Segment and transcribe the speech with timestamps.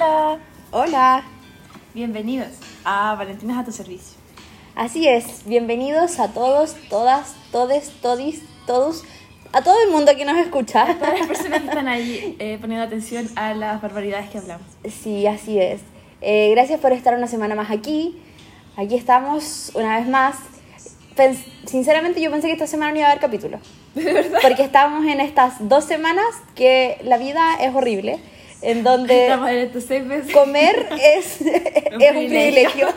[0.00, 0.38] Hola,
[0.72, 1.24] Hola,
[1.94, 2.48] bienvenidos
[2.84, 4.18] a Valentinas a tu servicio.
[4.74, 9.04] así es, bienvenidos a todos, todas, todes, todis, todos,
[9.54, 10.94] a todo el mundo que nos escucha.
[10.98, 14.66] Todas las personas que están ahí eh, poniendo atención a las barbaridades que hablamos.
[15.02, 15.80] Sí, así es.
[16.20, 18.20] Eh, gracias por estar una semana más aquí.
[18.76, 20.36] Aquí estamos una vez más.
[21.16, 23.60] Pens- sinceramente yo pensé que esta semana no iba a haber capítulo.
[24.42, 28.18] Porque estamos en estas dos semanas que la vida es horrible,
[28.62, 29.28] en donde
[30.32, 32.88] comer es, es un privilegio,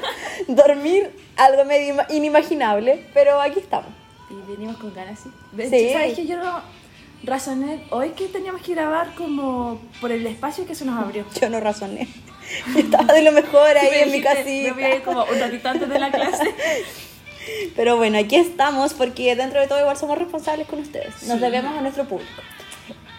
[0.48, 3.90] dormir algo medio ima- inimaginable, pero aquí estamos.
[4.30, 5.30] Y venimos con ganas, sí.
[5.54, 5.90] De Sí.
[5.94, 6.62] ¿sabes que Yo no
[7.23, 11.26] razoné hoy que teníamos que grabar como por el espacio que se nos abrió.
[11.40, 12.07] Yo no razoné.
[12.73, 15.05] Yo estaba de lo mejor ahí me en mi dijiste, Me voy a ir casita.
[15.05, 16.44] como un ratito antes de la clase.
[17.76, 21.23] Pero bueno, aquí estamos porque dentro de todo igual somos responsables con ustedes.
[21.23, 21.40] Nos Sí.
[21.40, 22.32] debemos a nuestro público.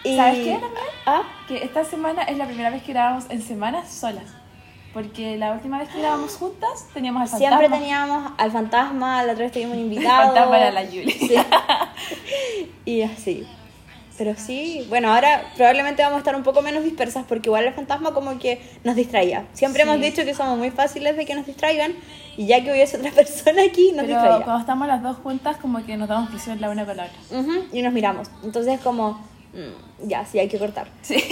[0.03, 0.85] Y- ¿Sabes qué también?
[1.05, 4.25] Ah, Que esta semana es la primera vez que grabamos en semanas solas.
[4.93, 7.57] Porque la última vez que grabamos juntas teníamos al fantasma.
[7.57, 10.25] siempre teníamos al fantasma, la otra vez tuvimos un El invitado.
[10.33, 11.11] fantasma era la Yuli.
[11.13, 11.35] Sí.
[12.85, 13.47] Y así.
[14.17, 17.73] Pero sí, bueno, ahora probablemente vamos a estar un poco menos dispersas porque igual el
[17.73, 19.45] fantasma como que nos distraía.
[19.53, 19.89] Siempre Sí.
[19.89, 21.93] hemos dicho que somos muy fáciles de que nos distraigan
[22.37, 24.43] y ya que hubiese otra persona aquí nos Pero distraía.
[24.43, 27.39] cuando estamos las dos juntas, como que nos damos presión la una con la otra.
[27.39, 28.27] Ujú, y nos miramos.
[28.43, 29.19] Entonces como,
[29.53, 30.87] mm, ya, sí, hay que cortar.
[31.01, 31.23] Sí.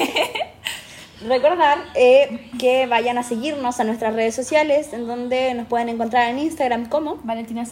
[1.28, 6.30] Recordar eh, que vayan a seguirnos a nuestras redes sociales en donde nos pueden encontrar
[6.30, 7.18] en Instagram como...
[7.24, 7.66] Valentina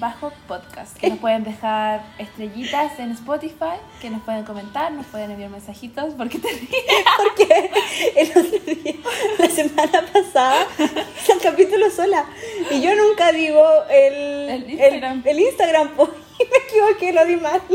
[0.00, 5.30] bajo podcast Que nos pueden dejar estrellitas en Spotify, que nos pueden comentar, nos pueden
[5.30, 6.14] enviar mensajitos.
[6.14, 6.70] porque te ríes?
[7.16, 7.70] Porque
[8.16, 8.94] el otro día,
[9.38, 10.66] la semana pasada,
[11.20, 12.26] hice el capítulo sola.
[12.70, 15.22] Y yo nunca digo el, El Instagram.
[15.24, 16.10] El, el Instagram, po.
[16.50, 17.60] me equivoqué, lo di mal.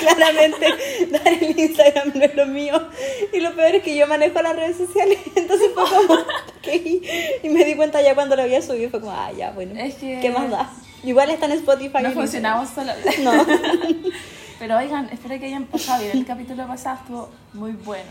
[0.00, 0.66] Claramente,
[1.10, 2.88] dar el Instagram no es lo mío.
[3.32, 5.18] Y lo peor es que yo manejo las redes sociales.
[5.34, 6.68] Entonces fue como, ok.
[7.42, 8.90] Y me di cuenta ya cuando lo había subido.
[8.90, 9.78] Fue como, ah, ya, bueno.
[9.80, 10.70] Es que- ¿Qué más da?
[11.02, 12.02] Igual está en Spotify.
[12.02, 12.68] No funcionamos.
[12.68, 12.96] Instagram.
[13.22, 13.46] No.
[14.58, 16.18] Pero oigan, espero que hayan pasado bien.
[16.18, 18.10] El capítulo pasado estuvo muy bueno.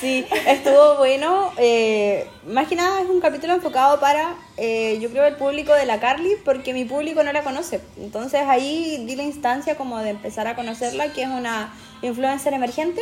[0.00, 1.52] Sí, estuvo bueno.
[1.56, 5.86] eh, más que nada es un capítulo enfocado para, eh, yo creo, el público de
[5.86, 7.80] la Carly, porque mi público no la conoce.
[7.98, 13.00] Entonces ahí di la instancia como de empezar a conocerla, que es una influencer emergente.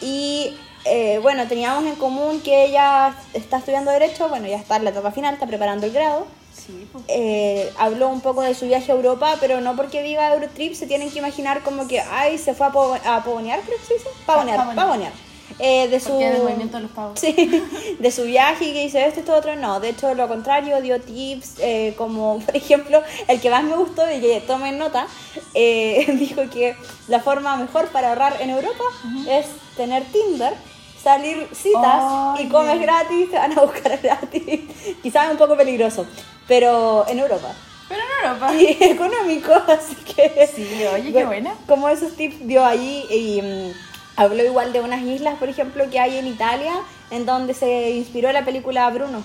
[0.00, 4.84] Y eh, bueno, teníamos en común que ella está estudiando Derecho, bueno, ya está en
[4.84, 6.26] la etapa final, está preparando el grado.
[6.54, 7.04] Sí, pues.
[7.08, 10.86] Eh, habló un poco de su viaje a Europa, pero no porque diga Eurotrip, se
[10.86, 14.08] tienen que imaginar como que, ay, se fue a pavonear, creo que se dice.
[14.26, 15.12] Pavonear, Pavonear.
[15.58, 16.18] Eh, de su...
[16.18, 17.18] El movimiento de los pavos.
[17.20, 17.62] Sí,
[17.98, 19.80] de su viaje y que hizo esto, esto, otro, no.
[19.80, 24.10] De hecho, lo contrario, dio tips, eh, como por ejemplo, el que más me gustó
[24.10, 25.06] y que tomen nota,
[25.54, 26.76] eh, dijo que
[27.08, 28.84] la forma mejor para ahorrar en Europa
[29.28, 29.46] es
[29.76, 30.54] tener Tinder,
[31.02, 32.48] salir citas y Oye.
[32.48, 34.60] comes gratis, te van a buscar gratis.
[35.02, 36.06] Quizás es un poco peligroso,
[36.46, 37.54] pero en Europa.
[37.88, 38.54] Pero en Europa.
[38.54, 40.48] Y económico, así que...
[40.54, 41.54] Sí, oye, qué Bueno, buena.
[41.66, 43.72] Como esos tips dio ahí y
[44.16, 46.72] mm, habló igual de unas islas, por ejemplo, que hay en Italia,
[47.10, 49.22] en donde se inspiró la película Bruno,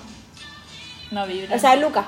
[1.10, 1.56] No vibra.
[1.56, 2.06] o sea, Luca.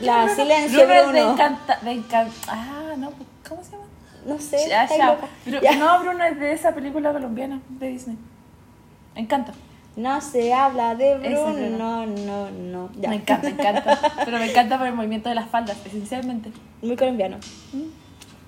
[0.00, 0.34] La Bruno?
[0.36, 0.94] Silencio Bruno.
[0.94, 1.32] De Bruno.
[1.32, 3.84] encanta, de encan- Ah, no, pues, ¿cómo se llama?
[4.26, 5.06] No sé, Ya, está ya.
[5.12, 5.26] loca.
[5.44, 5.76] Pero- Ya.
[5.76, 8.16] No, Bruno es de esa película colombiana de Disney.
[9.14, 9.52] Encanta.
[9.94, 11.78] No se habla de Bruno, Bruno.
[11.78, 12.90] no, no, no.
[13.00, 13.08] Ya.
[13.08, 13.98] Me encanta, me encanta.
[14.24, 16.50] Pero me encanta por el movimiento de las faldas, esencialmente.
[16.82, 17.38] Muy colombiano.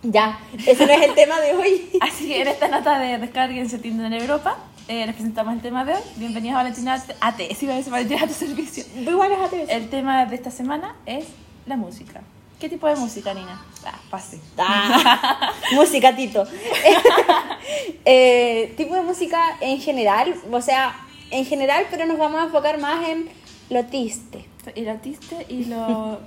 [0.03, 1.91] Ya, ese no es el tema de hoy.
[2.01, 5.85] Así que en esta nota de descarguense Tinder en Europa, eh, les presentamos el tema
[5.85, 6.01] de hoy.
[6.15, 7.41] Bienvenidos a Valentina AT.
[7.59, 8.85] Sí, Valentina a tu servicio.
[8.97, 9.71] Igual es ATV.
[9.71, 11.27] El tema de esta semana es
[11.67, 12.21] la música.
[12.61, 13.61] ¿Qué tipo de música, Nina?
[13.85, 14.41] Ah, pase.
[14.57, 16.45] Ah, música, Tito.
[18.11, 20.99] Eh, tipo de música en general, o sea,
[21.31, 23.29] en general, pero nos vamos a enfocar más en
[23.69, 24.47] lo triste.
[24.75, 26.19] Y lo artista y lo...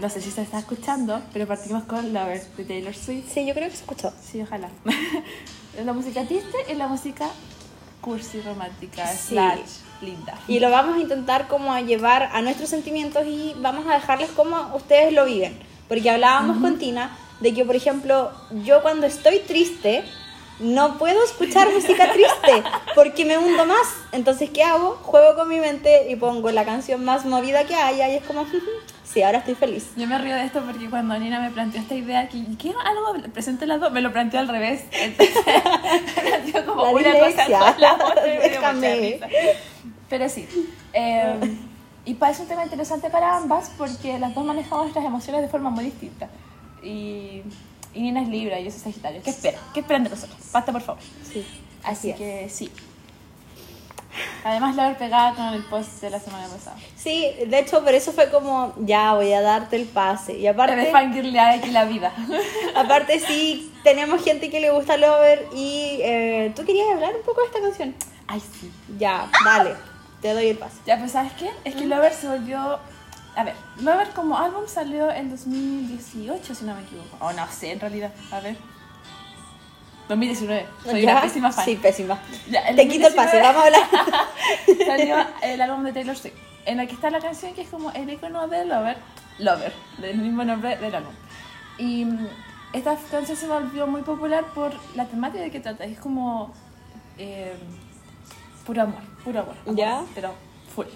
[0.00, 3.26] No sé si se está escuchando, pero partimos con Lover de Taylor Swift.
[3.32, 4.12] Sí, yo creo que se escuchó.
[4.22, 4.68] Sí, ojalá.
[5.84, 7.28] la música triste y la música
[8.00, 9.28] cursi, romántica, Sí.
[9.34, 9.60] slash,
[10.02, 10.38] linda.
[10.48, 14.30] Y lo vamos a intentar como a llevar a nuestros sentimientos y vamos a dejarles
[14.30, 15.58] como ustedes lo viven.
[15.88, 18.30] Porque hablábamos con Tina de que, por ejemplo,
[18.64, 20.04] yo cuando estoy triste,
[20.58, 22.62] no puedo escuchar música triste
[22.94, 23.86] porque me hundo más.
[24.12, 24.98] Entonces, ¿qué hago?
[25.02, 28.46] Juego con mi mente y pongo la canción más movida que haya y es como,
[29.04, 29.90] sí, ahora estoy feliz.
[29.96, 33.30] Yo me río de esto porque cuando Nina me planteó esta idea, que ¿qué algo
[33.32, 33.92] presente las dos?
[33.92, 34.84] Me lo planteó al revés.
[34.92, 35.36] Entonces,
[36.16, 39.16] me planteó como La una cosa la otra y me dio.
[40.08, 40.46] Pero sí.
[40.92, 41.56] eh,
[42.04, 45.70] y parece un tema interesante para ambas porque las dos manejamos nuestras emociones de forma
[45.70, 46.28] muy distinta.
[46.82, 47.42] Y
[47.94, 49.22] Y Nina es Libra y yo soy Sagitario.
[49.22, 49.60] ¿Qué esperan?
[49.72, 50.38] ¿Qué esperan de nosotros?
[50.52, 51.02] Basta, por favor.
[51.32, 51.46] Sí,
[51.84, 52.16] Así es.
[52.16, 52.70] que sí.
[54.44, 56.76] Además, la haber pegado con el post de la semana pasada.
[56.96, 60.34] Sí, de hecho, por eso fue como, ya voy a darte el pase.
[60.34, 62.12] Y Te aparte, de fangirlear aquí la vida.
[62.76, 67.40] aparte sí, tenemos gente que le gusta Lover y eh, tú querías hablar un poco
[67.40, 67.94] de esta canción.
[68.26, 68.72] Ay, sí.
[68.98, 69.74] Ya, dale,
[70.20, 70.76] te doy el pase.
[70.86, 71.50] Ya, pues, ¿sabes qué?
[71.64, 72.78] Es que Lover se volvió...
[73.34, 77.16] A ver, Lover como álbum salió en 2018, si no me equivoco.
[77.20, 78.12] O no sé, en realidad.
[78.30, 78.56] A ver.
[80.08, 80.66] 2019.
[80.84, 81.12] Soy ¿Ya?
[81.12, 81.64] una pésima fan.
[81.64, 82.18] Sí, pésima.
[82.50, 84.86] Ya, Te quito el pase, 2019 vamos a hablar.
[84.86, 86.34] salió el álbum de Taylor Swift,
[86.66, 88.96] en el que está la canción que es como el icono de Lover,
[89.38, 91.12] Lover, del mismo nombre del álbum.
[91.78, 92.28] Y mm,
[92.72, 96.52] esta canción se volvió muy popular por la temática de que trata, es como
[97.18, 97.54] eh,
[98.66, 100.02] puro amor, puro amor, amor, Ya.
[100.14, 100.34] pero
[100.74, 100.86] full.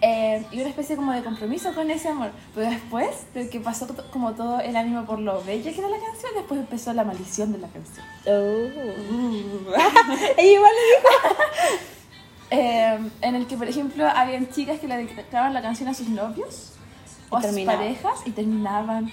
[0.00, 2.30] Eh, y una especie como de compromiso con ese amor.
[2.54, 5.98] Pero después de que pasó como todo el ánimo por lo bella que era la
[5.98, 8.04] canción, después empezó la maldición de la canción.
[8.26, 8.32] Oh.
[10.36, 11.84] Ella igual le dijo.
[12.50, 16.08] Eh, en el que, por ejemplo, habían chicas que le dedicaban la canción a sus
[16.08, 16.72] novios
[17.30, 19.10] o a sus parejas y terminaban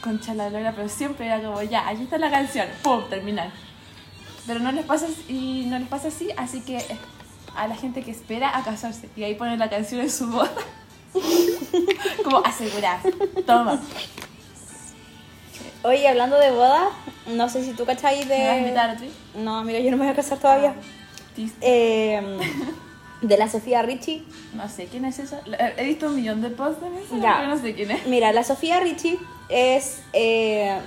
[0.00, 3.02] con chalalora, pero siempre era como, ya, aquí está la canción, ¡pum!
[3.08, 3.50] terminar.
[4.46, 6.84] Pero no les pasa y no les pasa así, así que
[7.56, 10.52] a la gente que espera a casarse y ahí ponen la canción en su boda.
[12.24, 13.00] como asegurar,
[13.46, 13.80] toma.
[15.82, 16.88] Oye, hablando de boda,
[17.26, 18.38] no sé si tú cacháis de...
[18.38, 19.10] ¿Me vas a invitar a ti?
[19.36, 20.74] No, amiga, yo no me voy a casar todavía.
[21.34, 21.58] Triste.
[21.60, 22.38] Eh,
[23.20, 24.24] de la Sofía Richie.
[24.54, 25.40] No sé quién es esa.
[25.76, 28.06] He visto un millón de posts de eso, pero no sé quién es.
[28.06, 29.18] Mira, la Sofía Richie
[29.48, 30.00] es...
[30.12, 30.78] eh,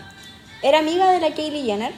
[0.63, 1.93] era amiga de la Kylie Jenner.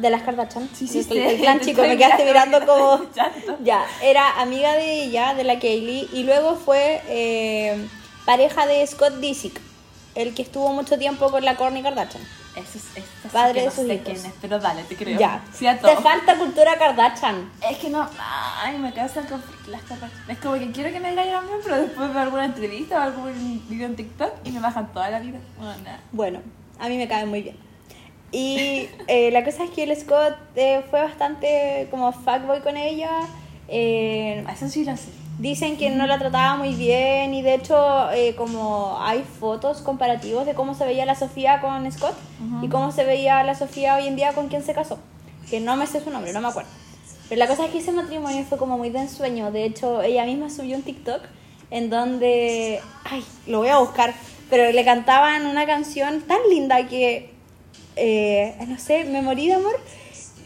[0.00, 0.68] De las Kardashian.
[0.74, 1.18] Sí, sí, sí.
[1.18, 3.00] el clan Te chico, me quedaste mirando, como...
[3.62, 7.86] Ya, era amiga de ella, de la Kaylee, y luego fue eh,
[8.24, 9.60] pareja de Scott Disick,
[10.14, 12.22] el que estuvo mucho tiempo con la Kourtney Kardashian.
[12.56, 14.04] Eso es, eso sí Padre que de no sus sé hijos.
[14.06, 15.18] quién es, pero dale, te creo.
[15.18, 17.50] Ya, Sí a te falta cultura Kardashian.
[17.70, 20.10] Es que no, ay, me causan conflicto las cosas.
[20.26, 23.64] Es como que quiero que me caigan bien, pero después veo alguna entrevista o algún
[23.68, 25.38] video en TikTok y me bajan toda la vida.
[25.58, 25.90] Bueno.
[26.12, 26.42] Bueno,
[26.80, 27.69] a mí me cae muy bien.
[28.32, 33.10] Y eh, la cosa es que el Scott eh, fue bastante como fuckboy con ella.
[33.68, 35.08] eh, Eso sí lo sé.
[35.38, 40.44] Dicen que no la trataba muy bien y de hecho eh, como hay fotos comparativos
[40.44, 42.66] de cómo se veía la Sofía con Scott Ujú.
[42.66, 44.98] y cómo se veía la Sofía hoy en día con quien se casó.
[45.48, 46.68] Que no me sé su nombre, no me acuerdo.
[47.28, 49.50] Pero la cosa es que ese matrimonio fue como muy de ensueño.
[49.50, 51.22] De hecho, ella misma subió un TikTok
[51.70, 52.80] en donde...
[53.04, 54.12] Ay, lo voy a buscar.
[54.50, 57.30] Pero le cantaban una canción tan linda que...
[58.00, 59.78] eh, no sé, me morí de amor.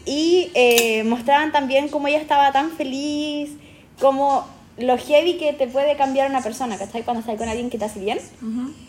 [0.05, 3.51] Y eh, mostraban también cómo ella estaba tan feliz,
[3.99, 4.45] como
[4.77, 7.03] lo heavy que te puede cambiar una persona, ¿cachai?
[7.03, 8.19] Cuando estás con alguien que te hace bien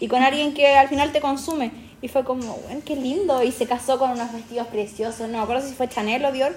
[0.00, 1.70] y con alguien que al final te consume.
[2.02, 3.42] Y fue como, bueno, qué lindo.
[3.42, 5.28] Y se casó con unos vestidos preciosos.
[5.28, 6.54] No me acuerdo si fue Chanel o Dior,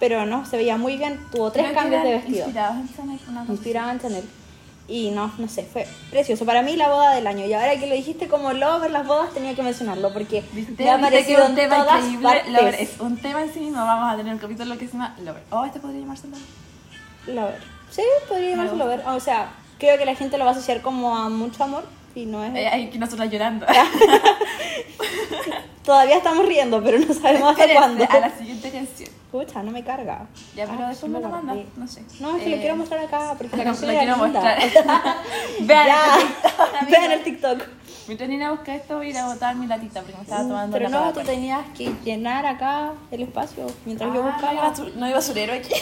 [0.00, 1.20] pero no, se veía muy bien.
[1.30, 2.46] Tuvo tres Creo cambios de vestido.
[2.46, 4.24] Inspirados en Chanel, Inspirada en Chanel.
[4.90, 6.46] Y no, no sé, fue precioso.
[6.46, 7.44] Para mí la boda del año.
[7.44, 10.82] Y ahora que lo dijiste como lover las bodas, tenía que mencionarlo porque ¿Viste?
[10.82, 12.26] me ha ¿Viste que parecido un en tema todas increíble?
[12.28, 12.52] partes.
[12.52, 13.84] Lover es un tema en sí mismo.
[13.84, 15.42] Vamos a tener un capítulo que se llama Lover.
[15.50, 17.36] Oh, este podría llamarse Lover.
[17.36, 17.60] Lover.
[17.90, 18.76] Sí, podría llamarse.
[18.76, 19.02] Lover.
[19.08, 21.84] O sea, creo que la gente lo va a asociar como a mucho amor
[22.14, 22.54] y no es...
[22.56, 23.66] Eh, Hay que nosotras llorando.
[25.84, 28.04] Todavía estamos riendo, pero no sabemos hasta cuándo.
[28.08, 29.10] A la siguiente canción.
[29.30, 30.26] Escucha, no me carga.
[30.56, 31.58] Ya, pero Ah, después me lo mandas.
[31.76, 32.02] No sé.
[32.18, 34.58] No, es que Eh, lo quiero mostrar acá porque la Lo, canción lo quiero mostrar.
[35.60, 36.16] Vean Ya.
[36.16, 36.88] el TikTok.
[36.90, 37.62] Vean el TikTok.
[38.06, 40.72] Mientras Nina busca esto, voy a ir a botar mi latita porque me estaba tomando
[40.78, 44.52] Pero la no, tú tenías que llenar acá el espacio mientras yo Ah, buscaba.
[44.54, 45.74] No hay, basu- no hay basurero aquí.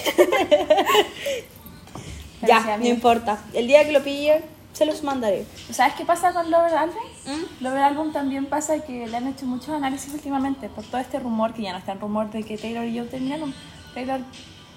[2.42, 3.38] ya, no importa.
[3.54, 4.42] El día que lo pille,
[4.76, 5.46] se los mandaré.
[5.70, 7.02] ¿Sabes qué pasa con Lover Album?
[7.24, 7.64] ¿Mm?
[7.64, 11.54] Lover Album también pasa que le han hecho muchos análisis últimamente por todo este rumor,
[11.54, 13.54] que ya no está en rumor de que Taylor y yo terminaron.
[13.94, 14.20] Taylor,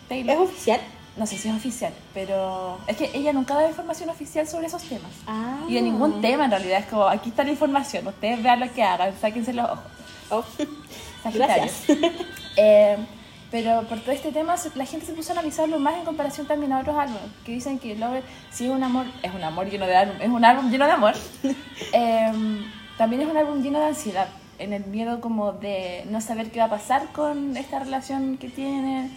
[0.07, 0.35] Taylor.
[0.35, 0.79] ¿Es oficial?
[1.17, 4.83] No sé si es oficial, pero es que ella nunca da información oficial sobre esos
[4.83, 5.11] temas.
[5.27, 5.65] Ah.
[5.67, 8.71] Y de ningún tema en realidad, es como, aquí está la información, ustedes vean lo
[8.71, 9.83] que hagan, sáquense los ojos.
[10.29, 10.43] Oh.
[11.33, 11.83] Gracias.
[12.55, 12.97] Eh,
[13.51, 16.71] pero por todo este tema, la gente se puso a analizarlo más en comparación también
[16.71, 19.87] a otros álbumes, que dicen que Lover, si es un amor, es un amor lleno
[19.87, 21.13] de álbum, es un álbum lleno de amor,
[21.93, 22.31] eh,
[22.97, 24.27] también es un álbum lleno de ansiedad,
[24.59, 28.49] en el miedo como de no saber qué va a pasar con esta relación que
[28.49, 29.09] tiene,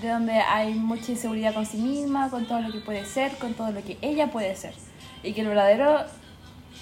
[0.00, 3.54] de donde hay mucha inseguridad con sí misma, con todo lo que puede ser, con
[3.54, 4.74] todo lo que ella puede ser.
[5.22, 6.04] Y que el verdadero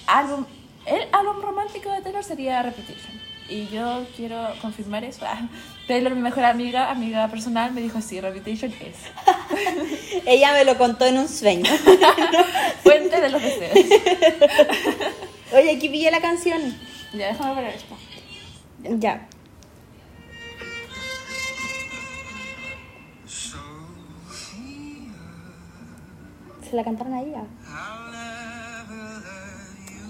[0.07, 0.45] álbum,
[0.87, 3.13] el álbum romántico de Taylor sería Repetition.
[3.49, 5.25] Y yo quiero confirmar eso.
[5.89, 8.97] Taylor, mi mejor amiga, amiga personal, me dijo, sí, Repetition es.
[10.27, 11.65] Ella me lo contó en un sueño.
[12.83, 13.73] Fuente de los deseos.
[15.53, 16.61] Oye, aquí pillé la canción.
[17.15, 17.97] Ya, déjame poner esto.
[18.99, 19.27] Ya.
[26.69, 27.45] Se la cantaron a ella.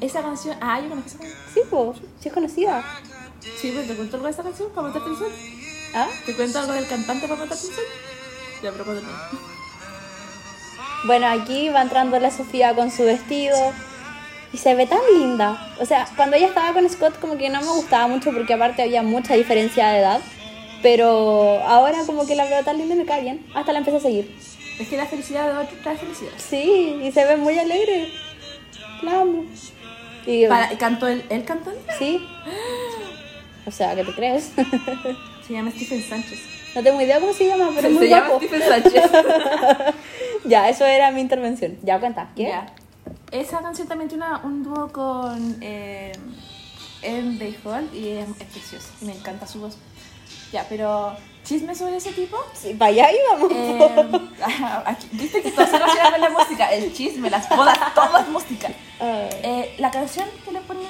[0.01, 0.57] Esa canción.
[0.61, 1.41] Ah, yo conozco esa canción.
[1.55, 2.85] Sí, pues, sí es conocida.
[3.61, 5.58] Sí, pues te cuento algo de esa canción para matar atención.
[5.95, 6.09] ¿Ah?
[6.27, 7.87] ¿Te cuento algo del cantante para matar atención?
[8.63, 9.03] Ya, pero cuando
[11.05, 13.57] Bueno, aquí va entrando la Sofía con su vestido
[14.53, 15.75] y se ve tan linda.
[15.81, 18.83] O sea, cuando ella estaba con Scott como que no me gustaba mucho porque aparte
[18.83, 20.21] había mucha diferencia de edad.
[20.83, 23.45] Pero ahora como que la veo tan linda y me cae bien.
[23.55, 24.35] Hasta la empecé a seguir.
[24.79, 26.31] Es que la felicidad de otro trae felicidad.
[26.37, 28.13] Sí, y se ve muy alegre.
[29.03, 29.45] La amo.
[30.25, 31.81] Y, Para, ¿Cantó el, el cantante?
[31.99, 32.21] Sí.
[33.67, 34.53] O sea, ¿qué te crees?
[35.49, 36.39] Se llama Stephen Sánchez.
[36.75, 38.45] no tengo idea cómo se llama, pero es Se muy llama guapo.
[38.47, 39.11] Stephen Sánchez.
[40.45, 41.77] Ya, eso era mi intervención.
[41.83, 42.31] Ya cuenta.
[42.37, 42.45] ¿Qué?
[42.45, 42.67] Ya.
[43.33, 46.13] Esa canción también tiene una- un dúo con eh,
[47.03, 48.89] Ellen Holt y es, es preciosa.
[49.03, 49.77] Y me encanta su voz.
[50.53, 51.15] Ya, pero
[51.45, 52.37] chisme sobre ese tipo.
[52.55, 53.53] Sí, para allá íbamos.
[53.53, 54.21] Eh,
[54.87, 56.73] aquí- Viste que todo se relaciona con la música.
[56.73, 58.69] El chisme, las bodas, todo es música.
[59.01, 60.87] Eh, la canción que le ponen.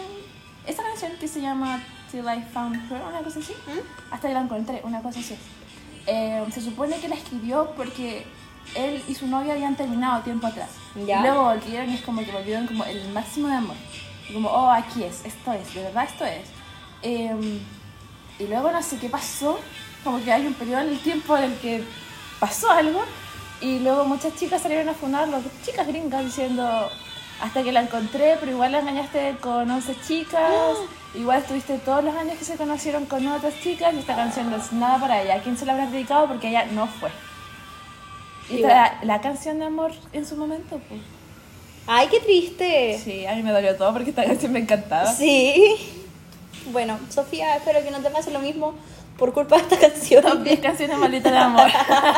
[0.66, 3.54] Esa canción que se llama Till I Found Her, una cosa así.
[4.10, 5.36] Hasta que la encontré, una cosa así.
[6.06, 8.24] Eh, se supone que la escribió porque
[8.74, 10.70] él y su novia habían terminado tiempo atrás.
[11.06, 11.20] Ya.
[11.20, 13.76] Y luego volvieron y es como que volvieron como el máximo de amor.
[14.28, 16.48] Y como, oh, aquí es, esto es, de verdad esto es.
[17.02, 17.60] Eh,
[18.38, 19.58] y luego no sé qué pasó,
[20.04, 21.84] como que hay un periodo en el tiempo en el que
[22.40, 23.04] pasó algo.
[23.60, 26.88] Y luego muchas chicas salieron a fundarlo, chicas gringas diciendo,
[27.40, 30.52] hasta que la encontré, pero igual la engañaste con 11 chicas,
[31.14, 34.56] igual estuviste todos los años que se conocieron con otras chicas y esta canción no
[34.56, 35.36] es nada para ella.
[35.36, 36.26] ¿A quién se la habrás dedicado?
[36.26, 37.10] Porque ella no fue.
[38.50, 41.00] Y esta era la canción de amor en su momento, pues.
[41.86, 43.00] Ay, qué triste.
[43.02, 45.10] Sí, a mí me dolió todo porque esta canción me encantaba.
[45.12, 45.76] Sí.
[46.72, 48.74] Bueno, Sofía, espero que no te pase lo mismo
[49.16, 50.22] por culpa de esta canción.
[50.22, 51.66] Top 10 canciones malditas de amor.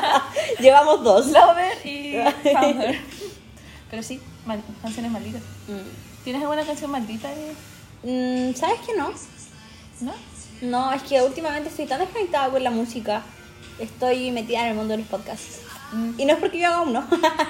[0.58, 1.26] Llevamos dos.
[1.28, 2.16] Lover y
[2.52, 3.00] Founder.
[3.90, 5.42] Pero sí, mal- canciones malditas.
[6.24, 7.28] ¿Tienes alguna canción maldita?
[8.02, 9.10] Mm, ¿Sabes qué no?
[10.00, 10.12] ¿No?
[10.62, 13.22] No, es que últimamente estoy tan desconectada con la música.
[13.78, 15.60] Estoy metida en el mundo de los podcasts.
[15.92, 16.20] Mm.
[16.20, 17.04] Y no es porque yo haga uno,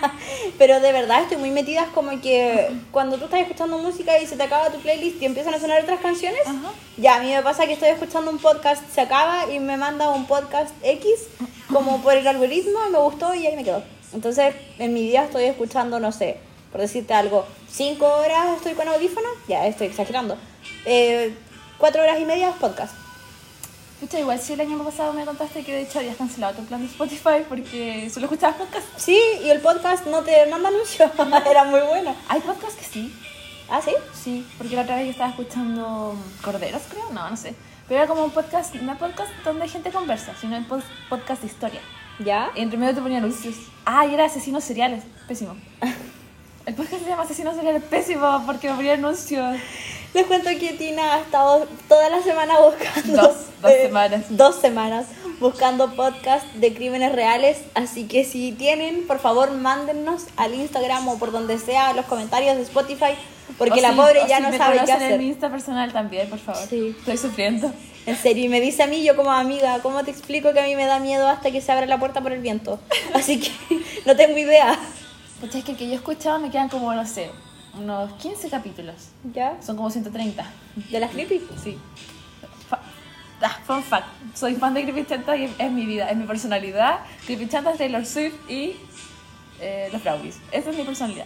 [0.58, 1.82] pero de verdad estoy muy metida.
[1.82, 5.26] Es como que cuando tú estás escuchando música y se te acaba tu playlist y
[5.26, 6.40] empiezan a sonar otras canciones,
[6.96, 10.08] ya a mí me pasa que estoy escuchando un podcast, se acaba y me manda
[10.10, 11.10] un podcast X
[11.72, 13.82] como por el algoritmo y me gustó y ahí me quedo.
[14.12, 16.38] Entonces en mi día estoy escuchando, no sé,
[16.72, 20.36] por decirte algo, cinco horas estoy con audífono, ya estoy exagerando.
[20.84, 21.34] Eh,
[21.78, 22.94] cuatro horas y media podcast.
[24.00, 26.80] Pucha, igual si el año pasado me contaste que de hecho habías cancelado tu plan
[26.80, 28.86] de Spotify porque solo escuchabas podcast.
[28.96, 31.10] Sí, y el podcast no te manda anuncios,
[31.50, 32.14] era muy bueno.
[32.28, 33.14] Hay podcasts que sí.
[33.68, 33.92] ¿Ah, sí?
[34.14, 37.54] Sí, porque la otra vez yo estaba escuchando Corderos, creo, no, no sé.
[37.86, 41.48] Pero era como un podcast, no podcast donde gente conversa, sino un pod- podcast de
[41.48, 41.80] historia.
[42.20, 42.50] ¿Ya?
[42.54, 43.56] Y entre medio te ponía anuncios.
[43.84, 45.04] Ah, y era asesinos seriales.
[45.28, 45.56] Pésimo.
[46.70, 47.82] El podcast se llama Asesinos seriales.
[47.82, 49.56] Pésimo porque me ponía anuncios.
[50.14, 53.22] Les cuento que Tina ha estado toda la semana buscando.
[53.22, 54.24] Dos, dos eh, semanas.
[54.28, 55.06] Dos semanas
[55.40, 57.58] buscando podcast de crímenes reales.
[57.74, 62.54] Así que si tienen, por favor, mándennos al Instagram o por donde sea, los comentarios
[62.54, 63.16] de Spotify.
[63.58, 65.18] Porque O la si- pobre ya si no me sabe qué conocen en hacer.
[65.18, 66.62] mi Insta personal también, por favor.
[66.70, 66.94] Sí.
[67.00, 67.72] Estoy sufriendo.
[68.06, 70.66] En serio, y me dice a mí, yo como amiga, ¿cómo te explico que a
[70.66, 72.78] mí me da miedo hasta que se abra la puerta por el viento?
[73.12, 73.50] Así que
[74.06, 74.78] no tengo idea.
[75.40, 77.30] Pucha, es que el que yo escuchaba me quedan como, no sé,
[77.78, 78.94] unos 15 capítulos.
[79.32, 79.56] ¿Ya?
[79.62, 80.44] Son como 130.
[80.90, 81.40] ¿De las creepy?
[81.62, 81.78] Sí.
[82.68, 82.80] Fa-
[83.42, 84.06] ah, fun fact.
[84.34, 87.00] Soy fan de Creepy Chanta y es mi vida, es mi personalidad.
[87.26, 88.76] Creepy Chanta es Taylor Swift y
[89.60, 90.36] eh, los Brownies.
[90.52, 91.24] Esa es mi personalidad.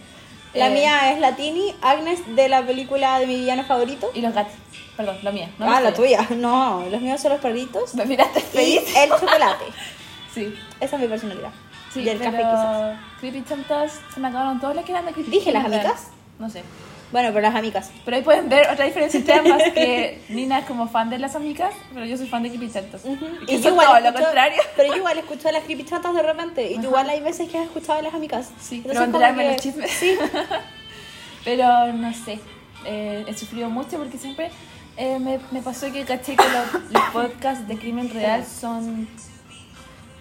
[0.53, 4.09] La Eh, mía es la Tini, Agnes de la película de mi villano favorito.
[4.13, 4.53] Y los gatos.
[4.95, 5.51] Perdón, la mía.
[5.59, 6.25] no ah, la tuya.
[6.37, 7.93] No, los míos son los perritos.
[7.95, 8.95] Me miraste Y feliz.
[8.95, 9.65] el chocolate.
[10.33, 10.53] Sí.
[10.79, 11.51] Esa es mi personalidad.
[11.95, 12.99] Sí, y el pero café quizás.
[13.19, 16.07] Creepy Chantas se me acabaron todos los que eran de Creepy ¿Dije las amigas?
[16.39, 16.61] No sé.
[17.11, 17.91] Bueno, pero las amigas.
[18.03, 21.35] Pero ahí pueden ver otra diferencia entre ambas, que Nina es como fan de las
[21.35, 23.01] amigas, pero yo soy fan de Creepy Chantas.
[23.05, 24.61] Y que Y yo igual todo lo escucho- contrario.
[24.75, 26.71] Pero yo igual escucho a las creepy chatas de repente.
[26.71, 28.49] Y tú igual hay veces que has escuchado a las amigas.
[28.59, 29.91] Sí, Entonces, pero que- los chismes.
[29.91, 30.17] Sí.
[31.45, 32.39] Pero no sé,
[32.85, 34.49] eh, he sufrido mucho porque siempre
[34.97, 39.07] eh, me, me pasó que caché que los, los podcasts de crimen real son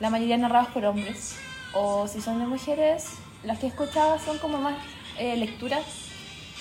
[0.00, 1.37] la mayoría narrados por hombres.
[1.75, 3.07] O si son de mujeres,
[3.43, 4.75] las que he escuchado son como más
[5.19, 5.83] eh, lecturas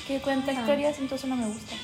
[0.08, 0.60] que cuentan Ah.
[0.62, 1.76] historias, entonces no me gusta.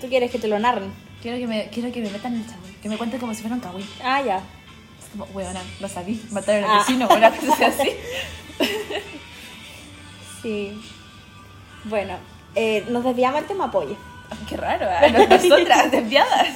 [0.00, 0.92] Tú quieres que te lo narren.
[1.22, 3.40] Quiero que me, quiero que me metan en el chagüín, que me cuenten como si
[3.40, 3.86] fuera un cagüín.
[4.04, 4.36] Ah, ya.
[4.36, 6.78] Es como, weona, lo sabí, mataron al Ah.
[6.86, 7.90] vecino una cosa así.
[10.42, 10.80] Sí.
[11.84, 12.14] Bueno,
[12.54, 13.96] eh, nos desviamos al tema apoyo.
[14.48, 15.26] Qué raro, ¿eh?
[15.28, 16.48] nosotras desviadas.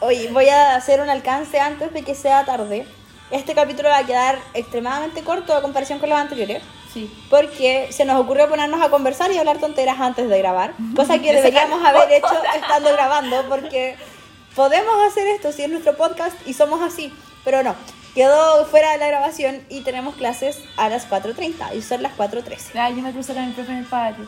[0.00, 2.86] Oye, voy a hacer un alcance antes de que sea tarde.
[3.30, 6.62] Este capítulo va a quedar extremadamente corto a comparación con los anteriores.
[6.92, 7.12] Sí.
[7.28, 10.74] Porque se nos ocurrió ponernos a conversar y hablar tonteras antes de grabar.
[10.94, 13.44] Cosa que De deberíamos haber hecho estando grabando.
[13.48, 13.96] Porque
[14.54, 17.12] podemos hacer esto si es nuestro podcast y somos así.
[17.44, 17.74] Pero no.
[18.14, 22.70] Quedó fuera de la grabación y tenemos clases a las 4.30 y son las 4.13.
[22.74, 24.24] Ay, yo me crucé con mi profe en el patio.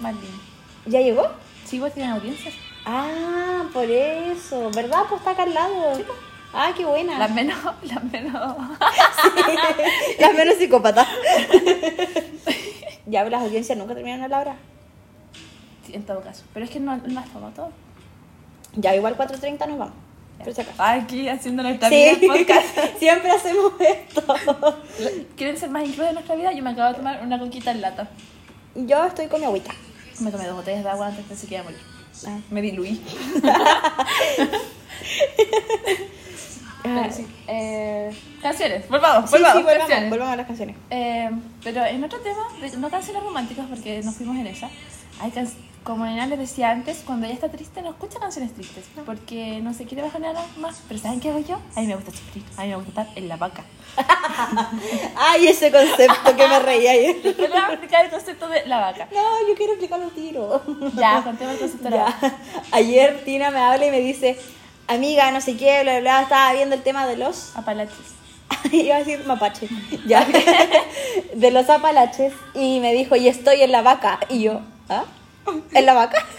[0.00, 0.38] Más lindo.
[0.86, 1.28] ¿Ya llegó?
[1.64, 2.54] Sí, vos tienen audiencias.
[2.84, 4.70] Ah, por eso.
[4.70, 5.04] ¿Verdad?
[5.08, 5.96] Pues está acá al lado.
[5.96, 6.18] Sí, pues.
[6.52, 7.18] Ah, qué buena.
[7.18, 8.56] Las menos, las menos.
[10.18, 11.06] Las menos psicópatas.
[13.06, 14.56] ya, las audiencias nunca terminan a la hora.
[15.86, 16.44] Sí, en todo caso.
[16.52, 17.70] Pero es que no, no estamos todos.
[18.74, 19.94] Ya, igual 4.30 nos vamos.
[20.42, 20.82] Por si acaso.
[20.82, 22.78] Aquí haciendo nuestra Sí, vida podcast.
[22.98, 24.22] siempre hacemos esto.
[25.36, 26.52] ¿Quieren ser más incluidos en nuestra vida?
[26.52, 28.08] Yo me acabo de tomar una coquita en lata.
[28.74, 29.72] Yo estoy con mi agüita.
[30.20, 31.80] Me tomé dos botellas de agua antes de que iba a morir.
[32.26, 32.38] Ah.
[32.50, 33.00] Me diluí.
[36.82, 37.26] Pero sí.
[37.48, 40.10] Eh, canciones, volvamos, volvamos, sí, volvamos, canciones.
[40.10, 40.76] volvamos a las canciones.
[40.90, 41.30] Eh,
[41.64, 42.46] pero en otro tema,
[42.78, 44.70] no canciones románticas porque nos fuimos en esa.
[45.20, 45.48] Hay can-
[45.84, 49.72] como Nena les decía antes, cuando ella está triste no escucha canciones tristes porque no
[49.72, 50.82] se quiere bajonear más.
[50.86, 51.58] Pero ¿saben qué hago yo?
[51.76, 53.64] A mí me gusta sufrir, a mí me gusta estar en la vaca.
[55.16, 57.16] Ay, ese concepto que me reí ayer.
[57.24, 59.08] Les voy a explicar el concepto de la vaca.
[59.12, 60.62] No, yo quiero explicarlo un tiro.
[60.94, 62.34] Ya, contemos el concepto de la vaca.
[62.72, 64.38] Ayer Tina me habla y me dice,
[64.88, 68.18] amiga, no sé qué, bla, bla, bla, estaba viendo el tema de los Apalaches.
[68.72, 69.68] Iba a decir mapache.
[70.06, 70.26] Ya.
[71.34, 72.32] De los apalaches.
[72.54, 74.20] Y me dijo, y estoy en la vaca.
[74.28, 75.04] Y yo, ¿ah?
[75.72, 76.24] ¿En la vaca?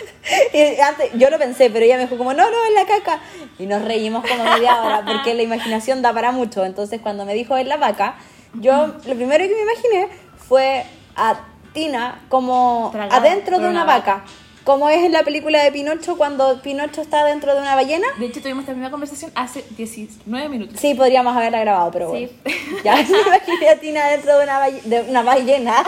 [0.54, 3.20] Y antes, yo lo pensé, pero ella me dijo como, no, no, en la caca.
[3.58, 6.66] Y nos reímos como media hora porque la imaginación da para mucho.
[6.66, 8.16] Entonces cuando me dijo en la vaca,
[8.54, 11.40] yo lo primero que me imaginé fue a
[11.74, 14.24] Tina como adentro de una una vaca.
[14.64, 18.06] Como es en la película de Pinocho cuando Pinocho está dentro de una ballena.
[18.20, 20.80] De hecho, tuvimos esta misma conversación hace 19 minutos.
[20.80, 22.28] Sí, podríamos haberla grabado, pero bueno.
[22.46, 22.52] Sí.
[22.84, 25.84] Ya me imaginé a Tina dentro de una, balle- de una ballena,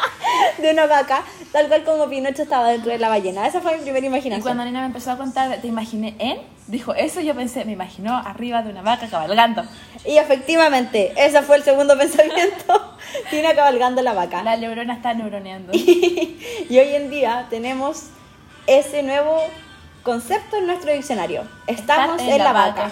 [0.58, 3.46] de una vaca, tal cual como Pinocho estaba dentro de la ballena.
[3.46, 4.42] Esa fue mi primera Y imaginación.
[4.42, 8.16] cuando Nina me empezó a contar, te imaginé en, dijo eso, yo pensé, me imaginó
[8.16, 9.62] arriba de una vaca cabalgando.
[10.04, 12.95] Y efectivamente, ese fue el segundo pensamiento.
[13.30, 14.42] Tina cabalgando la vaca.
[14.42, 15.72] La neurona está neuroneando.
[15.74, 18.04] y hoy en día tenemos
[18.66, 19.38] ese nuevo
[20.02, 21.42] concepto en nuestro diccionario.
[21.66, 22.90] Estamos en, la, vaca.